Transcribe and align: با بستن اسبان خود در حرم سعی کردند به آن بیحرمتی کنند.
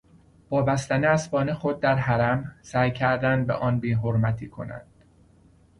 با 0.49 0.61
بستن 0.61 1.03
اسبان 1.05 1.53
خود 1.53 1.79
در 1.79 1.95
حرم 1.95 2.55
سعی 2.61 2.91
کردند 2.91 3.47
به 3.47 3.53
آن 3.53 3.79
بیحرمتی 3.79 4.47
کنند. 4.49 4.87